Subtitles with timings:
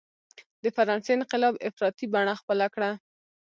[0.63, 2.91] د فرانسې انقلاب افراطي بڼه خپله کړه.